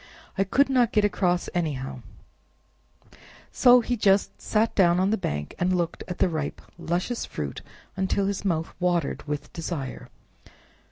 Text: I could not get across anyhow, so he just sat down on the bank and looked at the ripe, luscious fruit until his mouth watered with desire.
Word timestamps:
I 0.35 0.43
could 0.45 0.67
not 0.67 0.91
get 0.91 1.05
across 1.05 1.47
anyhow, 1.53 2.01
so 3.51 3.81
he 3.81 3.95
just 3.95 4.41
sat 4.41 4.73
down 4.73 4.99
on 4.99 5.11
the 5.11 5.15
bank 5.17 5.53
and 5.59 5.77
looked 5.77 6.03
at 6.07 6.17
the 6.17 6.27
ripe, 6.27 6.59
luscious 6.79 7.23
fruit 7.23 7.61
until 7.95 8.25
his 8.25 8.43
mouth 8.43 8.73
watered 8.79 9.21
with 9.27 9.53
desire. 9.53 10.09